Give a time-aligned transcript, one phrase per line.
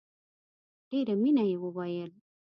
[0.85, 2.11] په ډېره مینه یې وویل.